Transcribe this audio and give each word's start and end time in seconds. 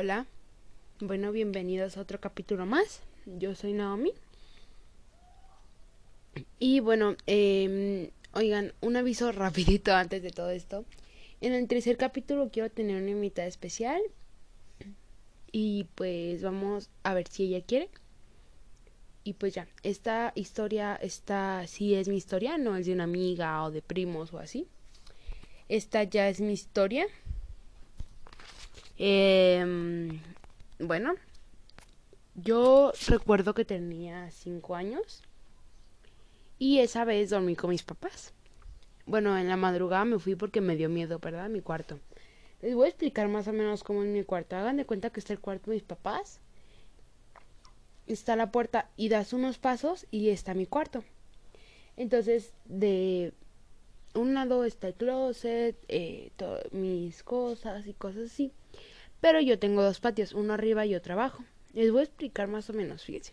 Hola, 0.00 0.26
bueno, 1.00 1.32
bienvenidos 1.32 1.96
a 1.96 2.02
otro 2.02 2.20
capítulo 2.20 2.66
más. 2.66 3.00
Yo 3.26 3.56
soy 3.56 3.72
Naomi. 3.72 4.12
Y 6.60 6.78
bueno, 6.78 7.16
eh, 7.26 8.12
oigan, 8.32 8.74
un 8.80 8.96
aviso 8.96 9.32
rapidito 9.32 9.92
antes 9.92 10.22
de 10.22 10.30
todo 10.30 10.50
esto. 10.50 10.84
En 11.40 11.52
el 11.52 11.66
tercer 11.66 11.96
capítulo 11.96 12.48
quiero 12.52 12.70
tener 12.70 13.02
una 13.02 13.10
invitada 13.10 13.48
especial. 13.48 14.00
Y 15.50 15.88
pues 15.96 16.44
vamos 16.44 16.90
a 17.02 17.12
ver 17.12 17.26
si 17.26 17.46
ella 17.46 17.66
quiere. 17.66 17.88
Y 19.24 19.32
pues 19.32 19.54
ya, 19.54 19.66
esta 19.82 20.30
historia, 20.36 20.94
esta 20.94 21.66
sí 21.66 21.96
es 21.96 22.06
mi 22.06 22.18
historia, 22.18 22.56
no 22.56 22.76
es 22.76 22.86
de 22.86 22.92
una 22.92 23.02
amiga 23.02 23.64
o 23.64 23.72
de 23.72 23.82
primos 23.82 24.32
o 24.32 24.38
así. 24.38 24.68
Esta 25.68 26.04
ya 26.04 26.28
es 26.28 26.40
mi 26.40 26.52
historia. 26.52 27.08
Eh, 28.98 30.20
bueno, 30.80 31.14
yo 32.34 32.92
recuerdo 33.06 33.54
que 33.54 33.64
tenía 33.64 34.30
cinco 34.30 34.74
años 34.74 35.22
y 36.58 36.80
esa 36.80 37.04
vez 37.04 37.30
dormí 37.30 37.54
con 37.56 37.70
mis 37.70 37.84
papás. 37.84 38.34
Bueno, 39.06 39.38
en 39.38 39.48
la 39.48 39.56
madrugada 39.56 40.04
me 40.04 40.18
fui 40.18 40.34
porque 40.34 40.60
me 40.60 40.76
dio 40.76 40.88
miedo, 40.88 41.18
¿verdad? 41.18 41.48
Mi 41.48 41.60
cuarto. 41.60 41.98
Les 42.60 42.74
voy 42.74 42.86
a 42.86 42.88
explicar 42.88 43.28
más 43.28 43.46
o 43.48 43.52
menos 43.52 43.84
cómo 43.84 44.02
es 44.02 44.08
mi 44.08 44.24
cuarto. 44.24 44.56
Hagan 44.56 44.76
de 44.76 44.84
cuenta 44.84 45.10
que 45.10 45.20
está 45.20 45.32
el 45.32 45.40
cuarto 45.40 45.70
de 45.70 45.76
mis 45.76 45.84
papás. 45.84 46.40
Está 48.06 48.36
la 48.36 48.50
puerta 48.50 48.90
y 48.96 49.08
das 49.08 49.32
unos 49.32 49.58
pasos 49.58 50.06
y 50.10 50.30
está 50.30 50.54
mi 50.54 50.66
cuarto. 50.66 51.04
Entonces, 51.96 52.52
de 52.64 53.32
un 54.14 54.34
lado 54.34 54.64
está 54.64 54.88
el 54.88 54.94
closet, 54.94 55.76
eh, 55.88 56.30
mis 56.72 57.22
cosas 57.22 57.86
y 57.86 57.94
cosas 57.94 58.30
así. 58.30 58.52
Pero 59.20 59.40
yo 59.40 59.58
tengo 59.58 59.82
dos 59.82 60.00
patios, 60.00 60.32
uno 60.32 60.54
arriba 60.54 60.86
y 60.86 60.94
otro 60.94 61.14
abajo. 61.14 61.44
Les 61.74 61.90
voy 61.90 62.00
a 62.00 62.04
explicar 62.04 62.48
más 62.48 62.70
o 62.70 62.72
menos, 62.72 63.02
fíjense. 63.04 63.32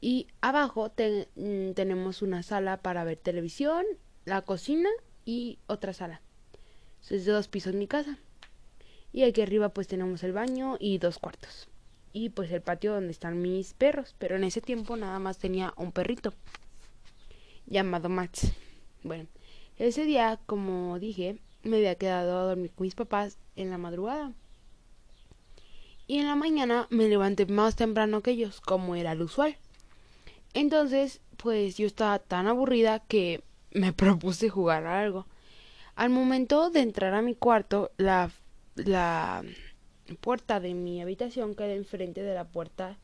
Y 0.00 0.28
abajo 0.40 0.92
mm, 1.36 1.72
tenemos 1.72 2.22
una 2.22 2.42
sala 2.42 2.76
para 2.76 3.04
ver 3.04 3.16
televisión, 3.16 3.84
la 4.24 4.42
cocina 4.42 4.90
y 5.24 5.58
otra 5.66 5.92
sala. 5.92 6.20
Es 7.10 7.24
de 7.24 7.32
dos 7.32 7.48
pisos 7.48 7.74
mi 7.74 7.86
casa. 7.86 8.18
Y 9.12 9.22
aquí 9.22 9.40
arriba 9.40 9.70
pues 9.70 9.88
tenemos 9.88 10.22
el 10.22 10.32
baño 10.32 10.76
y 10.78 10.98
dos 10.98 11.18
cuartos. 11.18 11.68
Y 12.12 12.28
pues 12.28 12.52
el 12.52 12.60
patio 12.60 12.92
donde 12.92 13.10
están 13.10 13.40
mis 13.40 13.72
perros. 13.72 14.14
Pero 14.18 14.36
en 14.36 14.44
ese 14.44 14.60
tiempo 14.60 14.96
nada 14.96 15.18
más 15.18 15.38
tenía 15.38 15.72
un 15.76 15.90
perrito. 15.90 16.34
Llamado 17.66 18.10
Max. 18.10 18.52
Bueno, 19.02 19.26
ese 19.78 20.04
día, 20.04 20.38
como 20.44 20.98
dije, 20.98 21.38
me 21.62 21.78
había 21.78 21.94
quedado 21.94 22.38
a 22.38 22.42
dormir 22.44 22.72
con 22.72 22.84
mis 22.84 22.94
papás 22.94 23.38
en 23.56 23.70
la 23.70 23.78
madrugada 23.78 24.34
y 26.08 26.18
en 26.18 26.26
la 26.26 26.34
mañana 26.36 26.88
me 26.90 27.06
levanté 27.06 27.44
más 27.46 27.76
temprano 27.76 28.22
que 28.22 28.30
ellos, 28.32 28.62
como 28.62 28.96
era 28.96 29.12
el 29.12 29.20
usual. 29.20 29.56
Entonces, 30.54 31.20
pues 31.36 31.76
yo 31.76 31.86
estaba 31.86 32.18
tan 32.18 32.48
aburrida 32.48 33.00
que 33.00 33.44
me 33.72 33.92
propuse 33.92 34.48
jugar 34.48 34.86
a 34.86 35.00
algo. 35.00 35.26
Al 35.94 36.08
momento 36.08 36.70
de 36.70 36.80
entrar 36.80 37.12
a 37.12 37.20
mi 37.20 37.34
cuarto, 37.34 37.90
la, 37.98 38.30
la 38.74 39.44
puerta 40.20 40.60
de 40.60 40.72
mi 40.72 41.02
habitación 41.02 41.54
queda 41.54 41.74
enfrente 41.74 42.22
de 42.22 42.34
la 42.34 42.48
puerta 42.48 42.96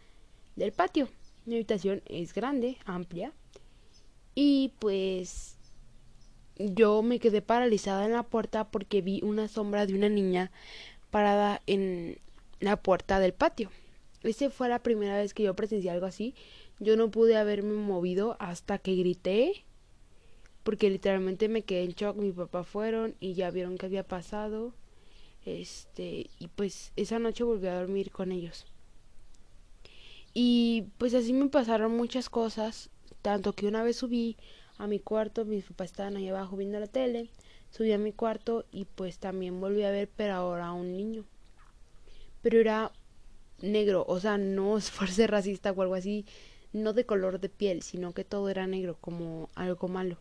del 0.57 0.73
patio. 0.73 1.09
Mi 1.45 1.57
habitación 1.57 2.03
es 2.07 2.33
grande, 2.33 2.79
amplia. 2.87 3.33
Y 4.35 4.73
pues 4.79 5.59
yo 6.57 7.03
me 7.03 7.19
quedé 7.19 7.43
paralizada 7.43 8.07
en 8.07 8.13
la 8.13 8.23
puerta 8.23 8.71
porque 8.71 9.03
vi 9.03 9.21
una 9.23 9.47
sombra 9.49 9.85
de 9.85 9.95
una 9.95 10.09
niña 10.09 10.51
parada 11.11 11.61
en 11.67 12.19
la 12.61 12.77
puerta 12.77 13.21
del 13.21 13.35
patio. 13.35 13.71
Esa 14.23 14.49
fue 14.51 14.69
la 14.69 14.83
primera 14.83 15.19
vez 15.19 15.35
que 15.35 15.43
yo 15.43 15.55
presencié 15.55 15.91
algo 15.91 16.07
así. 16.07 16.35
Yo 16.81 16.97
no 16.97 17.11
pude 17.11 17.37
haberme 17.37 17.75
movido 17.75 18.37
hasta 18.41 18.79
que 18.79 18.97
grité, 18.97 19.65
porque 20.63 20.89
literalmente 20.89 21.49
me 21.49 21.63
quedé 21.63 21.85
en 21.85 21.93
shock. 21.93 22.17
Mi 22.17 22.33
papá 22.33 22.65
fueron 22.65 23.15
y 23.21 23.35
ya 23.35 23.51
vieron 23.51 23.77
qué 23.77 23.87
había 23.87 24.03
pasado. 24.03 24.75
Este, 25.45 26.31
y 26.39 26.49
pues 26.49 26.93
esa 26.97 27.19
noche 27.19 27.45
volví 27.45 27.67
a 27.67 27.79
dormir 27.79 28.11
con 28.11 28.33
ellos. 28.33 28.67
Y 30.33 30.87
pues 30.99 31.15
así 31.15 31.33
me 31.33 31.49
pasaron 31.49 31.97
muchas 31.97 32.29
cosas, 32.29 32.91
tanto 33.23 33.53
que 33.53 33.69
una 33.69 33.85
vez 33.85 33.97
subí 33.97 34.37
a 34.79 34.87
mi 34.87 34.99
cuarto, 34.99 35.45
mis 35.45 35.65
papás 35.65 35.91
estaban 35.91 36.17
ahí 36.17 36.29
abajo 36.29 36.57
viendo 36.57 36.81
la 36.81 36.89
tele, 36.89 37.31
subí 37.71 37.93
a 37.93 37.99
mi 37.99 38.13
cuarto 38.13 38.65
y 38.73 38.87
pues 38.87 39.19
también 39.19 39.61
volví 39.61 39.85
a 39.85 39.91
ver, 39.91 40.09
pero 40.17 40.35
ahora 40.35 40.69
a 40.69 40.73
un 40.73 40.93
niño 40.93 41.25
pero 42.45 42.61
era 42.61 42.93
negro, 43.63 44.05
o 44.07 44.21
sea, 44.21 44.37
no 44.39 44.79
por 44.99 45.09
ser 45.09 45.31
racista 45.31 45.73
o 45.73 45.83
algo 45.83 45.95
así, 45.95 46.27
no 46.75 46.93
de 46.93 47.07
color 47.07 47.41
de 47.41 47.49
piel, 47.49 47.83
sino 47.83 48.13
que 48.13 48.25
todo 48.25 48.51
era 48.51 48.67
negro, 48.67 48.99
como 49.01 49.49
algo 49.55 49.89
malo. 49.89 50.19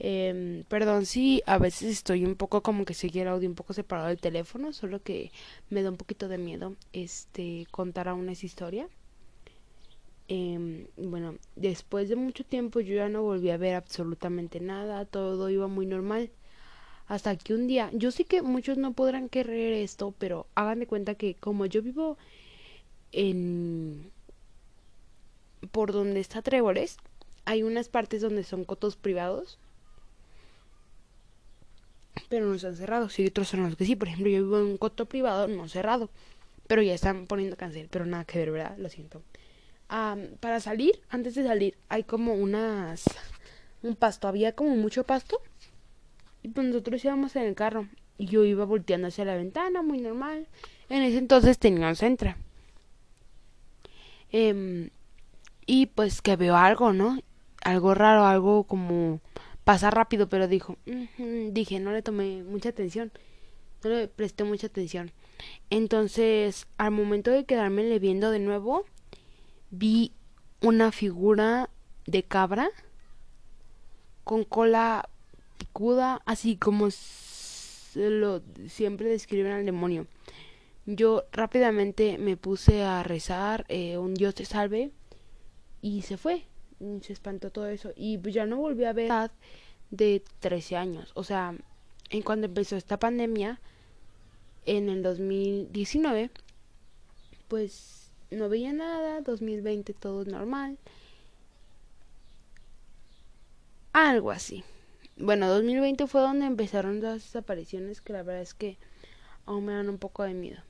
Eh, 0.00 0.64
perdón 0.68 1.06
sí, 1.06 1.42
a 1.46 1.58
veces 1.58 1.92
estoy 1.92 2.24
un 2.24 2.34
poco 2.34 2.62
como 2.62 2.84
que 2.84 2.94
seguir 2.94 3.22
el 3.22 3.28
audio 3.28 3.48
un 3.48 3.54
poco 3.54 3.72
separado 3.74 4.08
del 4.08 4.18
teléfono, 4.18 4.72
solo 4.72 5.00
que 5.00 5.30
me 5.70 5.82
da 5.82 5.90
un 5.90 5.96
poquito 5.96 6.26
de 6.26 6.38
miedo 6.38 6.74
este 6.92 7.66
contar 7.70 8.08
aún 8.08 8.28
esa 8.28 8.46
historia. 8.46 8.88
Eh, 10.28 10.88
bueno, 10.96 11.36
después 11.54 12.08
de 12.08 12.16
mucho 12.16 12.44
tiempo 12.44 12.80
yo 12.80 12.94
ya 12.96 13.08
no 13.08 13.22
volví 13.22 13.50
a 13.50 13.56
ver 13.56 13.74
absolutamente 13.76 14.58
nada, 14.60 15.04
todo 15.04 15.48
iba 15.50 15.68
muy 15.68 15.86
normal. 15.86 16.30
Hasta 17.08 17.36
que 17.36 17.54
un 17.54 17.66
día, 17.66 17.90
yo 17.92 18.10
sé 18.10 18.24
que 18.24 18.42
muchos 18.42 18.78
no 18.78 18.92
podrán 18.92 19.28
querer 19.28 19.72
esto, 19.74 20.14
pero 20.18 20.46
hagan 20.54 20.80
de 20.80 20.86
cuenta 20.86 21.14
que 21.14 21.34
como 21.34 21.66
yo 21.66 21.82
vivo 21.82 22.16
en... 23.12 24.10
por 25.72 25.92
donde 25.92 26.20
está 26.20 26.42
Tréboles, 26.42 26.96
hay 27.44 27.62
unas 27.62 27.88
partes 27.88 28.22
donde 28.22 28.44
son 28.44 28.64
cotos 28.64 28.96
privados, 28.96 29.58
pero 32.28 32.46
no 32.46 32.54
están 32.54 32.76
cerrados. 32.76 33.18
Y 33.18 33.26
otros 33.26 33.48
son 33.48 33.64
los 33.64 33.76
que 33.76 33.84
sí. 33.84 33.96
Por 33.96 34.08
ejemplo, 34.08 34.28
yo 34.30 34.42
vivo 34.42 34.58
en 34.58 34.64
un 34.64 34.78
coto 34.78 35.06
privado 35.06 35.48
no 35.48 35.68
cerrado, 35.68 36.08
pero 36.66 36.82
ya 36.82 36.94
están 36.94 37.26
poniendo 37.26 37.56
cancel, 37.56 37.88
pero 37.90 38.06
nada 38.06 38.24
que 38.24 38.38
ver, 38.38 38.52
¿verdad? 38.52 38.76
Lo 38.78 38.88
siento. 38.88 39.22
para 40.40 40.60
salir, 40.60 41.00
antes 41.10 41.34
de 41.34 41.44
salir, 41.44 41.76
hay 41.88 42.04
como 42.04 42.34
unas... 42.34 43.04
un 43.82 43.96
pasto, 43.96 44.28
había 44.28 44.54
como 44.54 44.76
mucho 44.76 45.04
pasto 45.04 45.42
y 46.42 46.48
pues 46.48 46.66
nosotros 46.66 47.04
íbamos 47.04 47.36
en 47.36 47.44
el 47.44 47.54
carro. 47.54 47.88
Y 48.18 48.26
yo 48.26 48.44
iba 48.44 48.64
volteando 48.64 49.08
hacia 49.08 49.24
la 49.24 49.36
ventana, 49.36 49.82
muy 49.82 49.98
normal. 49.98 50.46
En 50.88 51.02
ese 51.02 51.18
entonces 51.18 51.58
tenía 51.58 51.88
un 51.88 51.96
centro. 51.96 52.34
Em, 54.30 54.90
y 55.66 55.86
pues 55.86 56.22
que 56.22 56.36
veo 56.36 56.56
algo, 56.56 56.92
¿no? 56.92 57.18
Algo 57.62 57.94
raro, 57.94 58.26
algo 58.26 58.64
como 58.64 59.20
pasa 59.64 59.90
rápido, 59.90 60.28
pero 60.28 60.48
dijo, 60.48 60.76
dije, 61.50 61.78
no 61.80 61.92
le 61.92 62.02
tomé 62.02 62.42
mucha 62.42 62.70
atención. 62.70 63.12
No 63.84 63.90
le 63.90 64.08
presté 64.08 64.44
mucha 64.44 64.66
atención. 64.66 65.12
Entonces, 65.70 66.66
al 66.78 66.90
momento 66.92 67.30
de 67.30 67.44
quedarme 67.44 67.98
viendo 67.98 68.30
de 68.30 68.38
nuevo, 68.38 68.84
vi 69.70 70.12
una 70.60 70.92
figura 70.92 71.70
de 72.06 72.22
cabra 72.22 72.70
con 74.24 74.44
cola 74.44 75.08
así 76.24 76.56
como 76.56 76.88
lo 77.94 78.42
siempre 78.68 79.08
describen 79.08 79.52
al 79.52 79.66
demonio. 79.66 80.06
Yo 80.86 81.24
rápidamente 81.32 82.18
me 82.18 82.36
puse 82.36 82.82
a 82.82 83.02
rezar, 83.02 83.64
eh, 83.68 83.98
un 83.98 84.14
Dios 84.14 84.34
te 84.34 84.44
salve, 84.44 84.90
y 85.80 86.02
se 86.02 86.16
fue. 86.16 86.44
Se 87.02 87.12
espantó 87.12 87.50
todo 87.50 87.68
eso. 87.68 87.92
Y 87.94 88.20
ya 88.30 88.46
no 88.46 88.56
volví 88.56 88.84
a 88.84 88.92
ver 88.92 89.30
de 89.90 90.22
13 90.40 90.76
años. 90.76 91.12
O 91.14 91.22
sea, 91.22 91.54
en 92.10 92.22
cuando 92.22 92.46
empezó 92.46 92.76
esta 92.76 92.98
pandemia, 92.98 93.60
en 94.64 94.88
el 94.88 95.02
2019, 95.02 96.30
pues 97.48 98.10
no 98.30 98.48
veía 98.48 98.72
nada. 98.72 99.20
2020 99.20 99.92
todo 99.94 100.24
normal. 100.24 100.78
Algo 103.92 104.30
así 104.30 104.64
bueno, 105.16 105.48
2020 105.48 106.06
fue 106.06 106.20
donde 106.20 106.46
empezaron 106.46 107.00
todas 107.00 107.22
esas 107.22 107.36
apariciones 107.36 108.00
que 108.00 108.12
la 108.12 108.22
verdad 108.22 108.42
es 108.42 108.54
que 108.54 108.78
aún 109.46 109.66
me 109.66 109.72
dan 109.72 109.88
un 109.88 109.98
poco 109.98 110.22
de 110.22 110.34
miedo. 110.34 110.62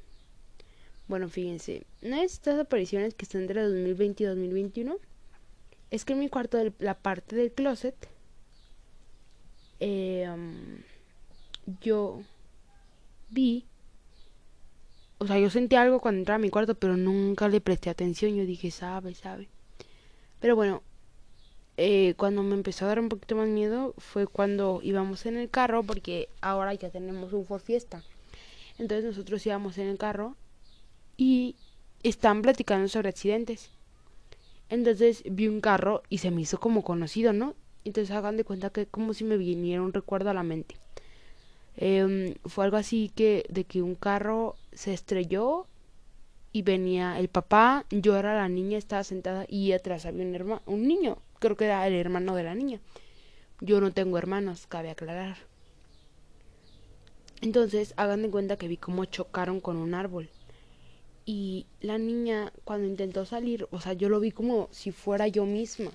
Bueno, 1.09 1.29
fíjense, 1.29 1.85
una 2.03 2.19
de 2.19 2.25
estas 2.25 2.59
apariciones 2.59 3.15
que 3.15 3.25
están 3.25 3.43
entre 3.43 3.63
2020 3.63 4.23
y 4.23 4.27
2021 4.27 4.97
es 5.91 6.05
que 6.05 6.15
en 6.15 6.21
mi 6.21 6.29
cuarto, 6.29 6.57
de 6.57 6.73
la 6.79 6.95
parte 6.95 7.37
del 7.37 7.53
closet, 7.53 7.95
eh, 9.81 10.27
yo 11.81 12.23
vi, 13.31 13.67
o 15.19 15.27
sea, 15.27 15.39
yo 15.39 15.51
sentí 15.51 15.77
algo 15.77 16.01
cuando 16.01 16.21
entraba 16.21 16.37
a 16.37 16.39
mi 16.39 16.51
cuarto, 16.51 16.75
pero 16.75 16.97
nunca 16.97 17.49
le 17.49 17.61
presté 17.61 17.91
atención. 17.91 18.35
Yo 18.35 18.47
dije, 18.47 18.71
sabe, 18.71 19.15
sabe. 19.15 19.49
Pero 20.41 20.57
bueno, 20.57 20.83
eh, 21.77 22.15
cuando 22.17 22.43
me 22.43 22.55
empezó 22.55 22.85
a 22.85 22.89
dar 22.89 23.01
un 23.01 23.09
poquito 23.09 23.35
más 23.37 23.49
miedo 23.49 23.95
fue 23.99 24.27
cuando 24.27 24.81
íbamos 24.83 25.25
en 25.27 25.37
el 25.37 25.49
carro 25.49 25.83
porque 25.83 26.29
ahora 26.41 26.75
ya 26.75 26.91
tenemos 26.91 27.33
un 27.33 27.47
Ford 27.47 27.63
Fiesta. 27.63 28.03
Entonces 28.79 29.05
nosotros 29.05 29.45
íbamos 29.47 29.79
en 29.79 29.89
el 29.89 29.99
carro 29.99 30.37
y 31.17 31.57
estaban 32.03 32.43
platicando 32.43 32.89
sobre 32.89 33.09
accidentes. 33.09 33.71
Entonces 34.69 35.23
vi 35.25 35.49
un 35.49 35.61
carro 35.61 36.03
y 36.09 36.19
se 36.19 36.31
me 36.31 36.43
hizo 36.43 36.59
como 36.59 36.83
conocido, 36.83 37.33
¿no? 37.33 37.55
Entonces 37.85 38.15
hagan 38.15 38.37
de 38.37 38.45
cuenta 38.45 38.71
que 38.71 38.87
como 38.87 39.15
si 39.15 39.25
me 39.25 39.37
viniera 39.37 39.83
un 39.83 39.93
recuerdo 39.93 40.31
a 40.31 40.35
la 40.35 40.43
mente. 40.43 40.77
Eh, 41.77 42.37
fue 42.45 42.65
algo 42.65 42.77
así 42.77 43.11
que 43.15 43.45
de 43.49 43.65
que 43.65 43.83
un 43.83 43.95
carro 43.95 44.57
se 44.73 44.93
estrelló 44.93 45.67
y 46.53 46.63
venía 46.63 47.19
el 47.19 47.29
papá, 47.29 47.87
yo 47.91 48.17
era 48.17 48.37
la 48.37 48.49
niña, 48.49 48.77
estaba 48.77 49.05
sentada 49.05 49.47
y 49.49 49.73
atrás 49.73 50.05
había 50.05 50.27
un 50.27 50.35
hermano, 50.35 50.63
un 50.67 50.87
niño, 50.87 51.19
creo 51.43 51.57
que 51.57 51.67
era 51.67 51.87
el 51.87 51.95
hermano 51.95 52.35
de 52.35 52.45
la 52.45 52.55
niña. 52.55 52.81
Yo 53.61 53.81
no 53.81 53.93
tengo 53.93 54.17
hermanos, 54.17 54.67
cabe 54.67 54.91
aclarar. 54.91 55.37
Entonces, 57.43 57.93
hagan 57.97 58.23
de 58.23 58.31
cuenta 58.31 58.57
que 58.57 58.69
vi 58.69 58.77
cómo 58.77 59.05
chocaron 59.05 59.61
con 59.61 59.77
un 59.77 59.95
árbol. 59.95 60.31
Y 61.27 61.67
la 61.81 61.99
niña, 61.99 62.53
cuando 62.65 62.87
intentó 62.87 63.25
salir, 63.25 63.67
o 63.71 63.81
sea, 63.81 63.93
yo 63.93 64.09
lo 64.09 64.21
vi 64.21 64.31
como 64.31 64.69
si 64.71 64.93
fuera 64.93 65.29
yo 65.29 65.45
misma, 65.45 65.91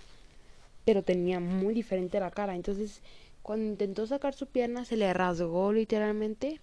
pero 0.85 1.03
tenía 1.03 1.39
muy 1.39 1.73
diferente 1.73 2.19
la 2.19 2.31
cara. 2.31 2.55
Entonces, 2.55 3.01
cuando 3.41 3.65
intentó 3.65 4.05
sacar 4.05 4.33
su 4.33 4.47
pierna, 4.47 4.83
se 4.83 4.97
le 4.97 5.13
rasgó 5.13 5.71
literalmente. 5.71 6.59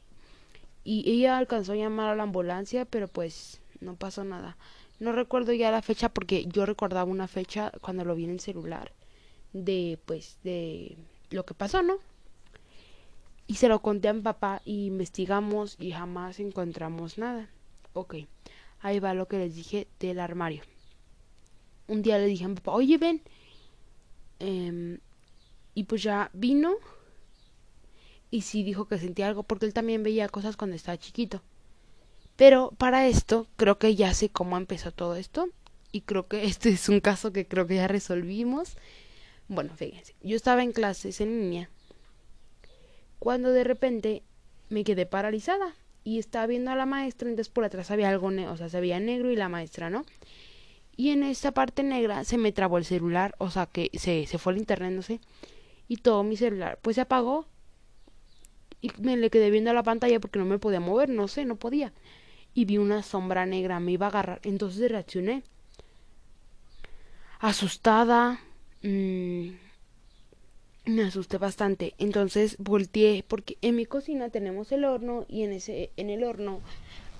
Y 0.84 1.10
ella 1.10 1.38
alcanzó 1.38 1.72
a 1.72 1.76
llamar 1.76 2.10
a 2.10 2.16
la 2.16 2.24
ambulancia, 2.24 2.84
pero 2.84 3.08
pues 3.08 3.62
no 3.80 3.96
pasó 3.96 4.24
nada. 4.24 4.58
No 5.00 5.12
recuerdo 5.12 5.52
ya 5.52 5.70
la 5.70 5.82
fecha 5.82 6.08
porque 6.08 6.46
yo 6.46 6.66
recordaba 6.66 7.10
una 7.10 7.28
fecha 7.28 7.72
cuando 7.80 8.04
lo 8.04 8.14
vi 8.14 8.24
en 8.24 8.30
el 8.30 8.40
celular 8.40 8.92
de 9.52 9.98
pues 10.04 10.38
de 10.42 10.96
lo 11.30 11.44
que 11.44 11.54
pasó, 11.54 11.82
¿no? 11.82 11.96
Y 13.46 13.56
se 13.56 13.68
lo 13.68 13.82
conté 13.82 14.08
a 14.08 14.12
mi 14.12 14.22
papá 14.22 14.62
y 14.64 14.86
investigamos 14.86 15.76
y 15.78 15.92
jamás 15.92 16.40
encontramos 16.40 17.18
nada. 17.18 17.50
Ok, 17.92 18.16
ahí 18.80 19.00
va 19.00 19.14
lo 19.14 19.28
que 19.28 19.38
les 19.38 19.54
dije 19.54 19.86
del 20.00 20.20
armario. 20.20 20.62
Un 21.86 22.02
día 22.02 22.18
le 22.18 22.26
dije 22.26 22.44
a 22.44 22.48
mi 22.48 22.54
papá, 22.54 22.72
oye, 22.72 22.96
ven. 22.96 23.22
Eh, 24.40 24.98
y 25.74 25.84
pues 25.84 26.02
ya 26.02 26.30
vino 26.32 26.74
y 28.30 28.42
sí 28.42 28.62
dijo 28.62 28.86
que 28.86 28.98
sentía 28.98 29.28
algo 29.28 29.42
porque 29.42 29.66
él 29.66 29.74
también 29.74 30.02
veía 30.02 30.28
cosas 30.28 30.56
cuando 30.56 30.76
estaba 30.76 30.98
chiquito. 30.98 31.42
Pero 32.36 32.72
para 32.78 33.06
esto 33.06 33.46
creo 33.56 33.78
que 33.78 33.94
ya 33.94 34.12
sé 34.14 34.28
cómo 34.28 34.56
empezó 34.56 34.92
todo 34.92 35.16
esto 35.16 35.48
y 35.92 36.00
creo 36.02 36.26
que 36.26 36.44
este 36.44 36.70
es 36.70 36.88
un 36.88 37.00
caso 37.00 37.32
que 37.32 37.46
creo 37.46 37.66
que 37.66 37.76
ya 37.76 37.88
resolvimos. 37.88 38.76
Bueno, 39.48 39.74
fíjense, 39.76 40.14
yo 40.22 40.36
estaba 40.36 40.62
en 40.62 40.72
clases 40.72 41.20
en 41.20 41.38
línea 41.40 41.70
cuando 43.24 43.52
de 43.52 43.64
repente 43.64 44.22
me 44.68 44.84
quedé 44.84 45.06
paralizada 45.06 45.74
y 46.04 46.18
estaba 46.18 46.46
viendo 46.46 46.70
a 46.70 46.76
la 46.76 46.84
maestra, 46.84 47.30
entonces 47.30 47.50
por 47.50 47.64
atrás 47.64 47.90
había 47.90 48.10
algo, 48.10 48.26
o 48.26 48.56
sea, 48.58 48.68
se 48.68 48.80
veía 48.80 49.00
negro 49.00 49.32
y 49.32 49.36
la 49.36 49.48
maestra, 49.48 49.88
¿no? 49.88 50.04
Y 50.94 51.08
en 51.08 51.22
esta 51.22 51.52
parte 51.52 51.82
negra 51.82 52.24
se 52.24 52.36
me 52.36 52.52
trabó 52.52 52.76
el 52.76 52.84
celular, 52.84 53.34
o 53.38 53.50
sea, 53.50 53.64
que 53.64 53.90
se, 53.94 54.26
se 54.26 54.36
fue 54.36 54.52
el 54.52 54.58
internet, 54.58 54.92
no 54.92 55.00
sé, 55.00 55.20
y 55.88 55.96
todo 55.96 56.22
mi 56.22 56.36
celular, 56.36 56.78
pues 56.82 56.96
se 56.96 57.00
apagó 57.00 57.46
y 58.82 58.92
me 59.00 59.16
le 59.16 59.30
quedé 59.30 59.50
viendo 59.50 59.70
a 59.70 59.74
la 59.74 59.82
pantalla 59.82 60.20
porque 60.20 60.38
no 60.38 60.44
me 60.44 60.58
podía 60.58 60.80
mover, 60.80 61.08
no 61.08 61.26
sé, 61.26 61.46
no 61.46 61.56
podía. 61.56 61.94
Y 62.54 62.64
vi 62.66 62.78
una 62.78 63.02
sombra 63.02 63.46
negra, 63.46 63.80
me 63.80 63.92
iba 63.92 64.06
a 64.06 64.08
agarrar, 64.10 64.40
entonces 64.44 64.90
reaccioné. 64.90 65.42
Asustada, 67.40 68.40
mmm, 68.82 69.50
me 70.86 71.02
asusté 71.02 71.38
bastante. 71.38 71.94
Entonces 71.98 72.56
volteé 72.58 73.24
porque 73.26 73.56
en 73.62 73.76
mi 73.76 73.86
cocina 73.86 74.28
tenemos 74.30 74.72
el 74.72 74.84
horno 74.84 75.24
y 75.28 75.42
en 75.42 75.52
ese 75.52 75.90
en 75.96 76.10
el 76.10 76.24
horno 76.24 76.60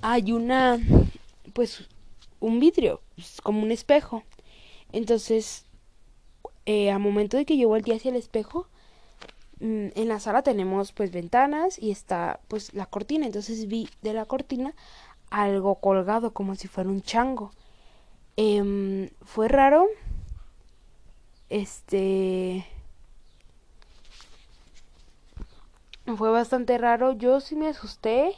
hay 0.03 0.33
una 0.33 0.79
pues 1.53 1.89
un 2.41 2.61
vidrio, 2.61 3.01
pues, 3.15 3.41
como 3.43 3.63
un 3.63 3.73
espejo. 3.73 4.23
Entonces, 4.93 5.65
eh, 6.67 6.91
a 6.91 6.99
momento 6.99 7.37
de 7.37 7.47
que 7.47 7.57
yo 7.57 7.69
volteé 7.69 7.97
hacia 7.97 8.11
el 8.11 8.17
espejo, 8.17 8.67
mm, 9.61 9.89
en 9.95 10.09
la 10.09 10.21
sala 10.21 10.43
tenemos 10.43 10.93
pues 10.93 11.11
ventanas 11.11 11.79
y 11.81 11.91
está 11.91 12.41
pues 12.49 12.75
la 12.75 12.87
cortina. 12.87 13.27
Entonces 13.27 13.67
vi 13.67 13.89
de 14.03 14.13
la 14.13 14.27
cortina 14.27 14.75
algo 15.43 15.77
colgado 15.77 16.33
como 16.33 16.55
si 16.55 16.69
fuera 16.69 16.91
un 16.91 17.03
chango. 17.03 17.51
Eh, 18.37 19.11
fue 19.23 19.49
raro. 19.49 19.87
Este 21.49 22.65
fue 26.17 26.31
bastante 26.31 26.79
raro. 26.79 27.13
Yo 27.13 27.41
sí 27.41 27.57
me 27.57 27.69
asusté. 27.69 28.35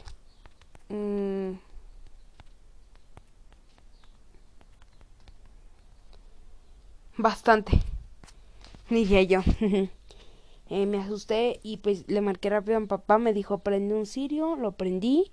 Mm. 0.89 1.53
Bastante. 7.17 7.79
Dije 8.89 9.27
yo. 9.27 9.41
eh, 10.69 10.85
me 10.85 10.97
asusté 10.99 11.59
y 11.63 11.77
pues 11.77 12.05
le 12.07 12.21
marqué 12.21 12.49
rápido 12.49 12.77
a 12.77 12.79
mi 12.79 12.87
papá. 12.87 13.17
Me 13.17 13.33
dijo, 13.33 13.59
prende 13.59 13.95
un 13.95 14.05
cirio. 14.05 14.55
Lo 14.55 14.73
prendí. 14.73 15.31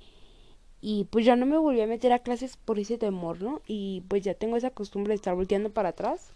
Y 0.86 1.04
pues 1.04 1.24
ya 1.24 1.34
no 1.34 1.46
me 1.46 1.56
volví 1.56 1.80
a 1.80 1.86
meter 1.86 2.12
a 2.12 2.18
clases 2.18 2.58
por 2.58 2.78
ese 2.78 2.98
temor, 2.98 3.40
¿no? 3.40 3.62
Y 3.66 4.02
pues 4.08 4.22
ya 4.22 4.34
tengo 4.34 4.58
esa 4.58 4.68
costumbre 4.68 5.12
de 5.12 5.14
estar 5.14 5.34
volteando 5.34 5.70
para 5.70 5.88
atrás. 5.88 6.28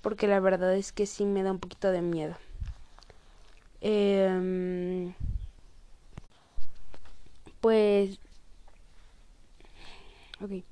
Porque 0.00 0.28
la 0.28 0.38
verdad 0.38 0.76
es 0.76 0.92
que 0.92 1.06
sí 1.06 1.24
me 1.24 1.42
da 1.42 1.50
un 1.50 1.58
poquito 1.58 1.90
de 1.90 2.00
miedo. 2.00 2.36
Eh, 3.80 5.12
pues... 7.60 8.20
Ok. 10.40 10.62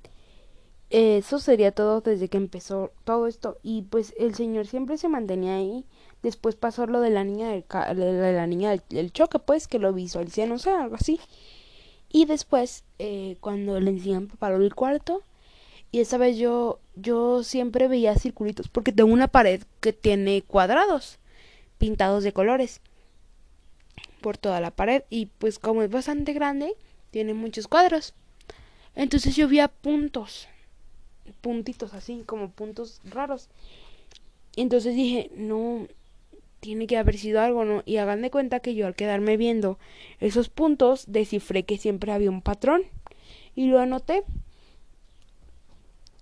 Eso 0.90 1.40
sería 1.40 1.72
todo 1.72 2.02
desde 2.02 2.28
que 2.28 2.36
empezó 2.36 2.92
todo 3.02 3.26
esto. 3.26 3.58
Y 3.64 3.82
pues 3.82 4.14
el 4.16 4.36
señor 4.36 4.68
siempre 4.68 4.96
se 4.96 5.08
mantenía 5.08 5.56
ahí. 5.56 5.84
Después 6.22 6.54
pasó 6.54 6.86
lo 6.86 7.00
de 7.00 7.10
la 7.10 7.24
niña 7.24 7.48
del, 7.48 7.64
de 7.96 8.32
la 8.32 8.46
niña 8.46 8.76
del, 8.90 9.12
choque, 9.12 9.40
pues, 9.40 9.66
que 9.66 9.80
lo 9.80 9.92
visualicé, 9.92 10.46
no 10.46 10.58
sé, 10.58 10.70
algo 10.70 10.94
así. 10.94 11.18
Y 12.12 12.26
después, 12.26 12.84
eh, 12.98 13.36
cuando 13.40 13.80
le 13.80 13.90
enseñan 13.90 14.28
para 14.28 14.56
el 14.56 14.74
cuarto, 14.74 15.22
y 15.90 16.00
esa 16.00 16.18
vez 16.18 16.36
yo, 16.36 16.78
yo 16.94 17.42
siempre 17.42 17.88
veía 17.88 18.14
circulitos, 18.16 18.68
porque 18.68 18.92
tengo 18.92 19.12
una 19.12 19.28
pared 19.28 19.62
que 19.80 19.92
tiene 19.92 20.42
cuadrados 20.42 21.18
pintados 21.78 22.22
de 22.22 22.32
colores 22.32 22.80
por 24.20 24.38
toda 24.38 24.60
la 24.60 24.70
pared 24.70 25.02
y 25.10 25.26
pues 25.26 25.58
como 25.58 25.82
es 25.82 25.90
bastante 25.90 26.32
grande, 26.32 26.74
tiene 27.10 27.34
muchos 27.34 27.66
cuadros. 27.66 28.14
Entonces 28.94 29.34
yo 29.34 29.48
veía 29.48 29.68
puntos, 29.68 30.48
puntitos 31.40 31.92
así, 31.92 32.22
como 32.24 32.50
puntos 32.50 33.00
raros. 33.04 33.48
Entonces 34.54 34.94
dije, 34.94 35.30
no, 35.34 35.88
tiene 36.62 36.86
que 36.86 36.96
haber 36.96 37.18
sido 37.18 37.40
algo, 37.40 37.64
¿no? 37.64 37.82
Y 37.84 37.96
hagan 37.96 38.22
de 38.22 38.30
cuenta 38.30 38.60
que 38.60 38.76
yo 38.76 38.86
al 38.86 38.94
quedarme 38.94 39.36
viendo 39.36 39.80
esos 40.20 40.48
puntos, 40.48 41.06
descifré 41.08 41.64
que 41.64 41.76
siempre 41.76 42.12
había 42.12 42.30
un 42.30 42.40
patrón 42.40 42.82
y 43.56 43.66
lo 43.66 43.80
anoté. 43.80 44.22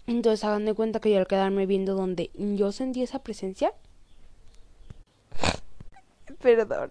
Entonces 0.06 0.42
hagan 0.42 0.64
de 0.64 0.72
cuenta 0.72 0.98
que 0.98 1.10
yo 1.10 1.18
al 1.18 1.26
quedarme 1.26 1.66
viendo 1.66 1.94
donde 1.94 2.30
yo 2.34 2.72
sentí 2.72 3.02
esa 3.02 3.22
presencia. 3.22 3.74
Perdón. 6.40 6.88